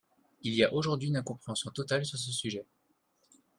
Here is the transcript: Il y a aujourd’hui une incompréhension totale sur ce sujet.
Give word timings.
Il 0.41 0.55
y 0.55 0.63
a 0.63 0.73
aujourd’hui 0.73 1.09
une 1.09 1.17
incompréhension 1.17 1.69
totale 1.69 2.05
sur 2.07 2.17
ce 2.17 2.31
sujet. 2.31 2.65